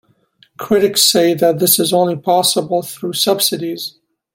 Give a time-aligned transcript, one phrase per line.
[0.57, 3.99] Critics say that this is only possible through subsidies.